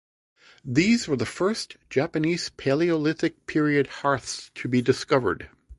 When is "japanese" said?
1.91-2.49